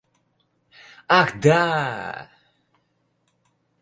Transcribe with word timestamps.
Ах, 1.19 1.27
да! 1.43 1.61